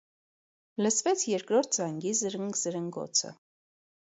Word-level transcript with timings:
Լսվեց 0.85 1.25
երկրորդ 1.31 1.77
զանգի 1.81 2.15
զրնգզրնգոցը: 2.21 3.37